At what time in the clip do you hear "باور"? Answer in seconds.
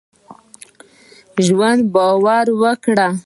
1.93-2.45